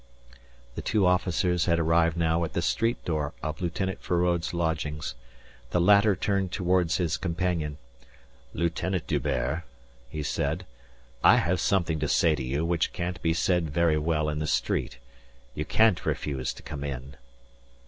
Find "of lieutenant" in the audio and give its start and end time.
3.43-4.01